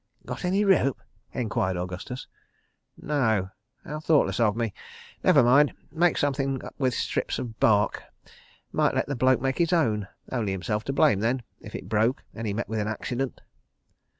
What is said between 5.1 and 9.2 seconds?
Never mind—make up something with strips of bark.... Might let the